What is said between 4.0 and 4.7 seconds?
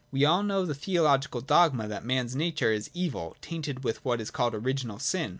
what is called